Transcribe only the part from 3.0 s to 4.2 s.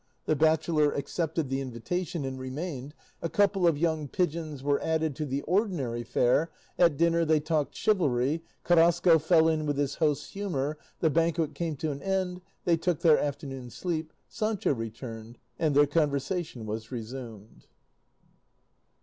a couple of young